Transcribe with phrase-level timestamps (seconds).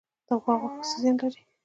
[0.27, 1.41] د غوا غوښه څه زیان لري؟